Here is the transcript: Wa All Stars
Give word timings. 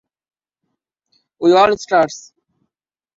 Wa 1.41 1.47
All 1.61 1.77
Stars 1.83 2.15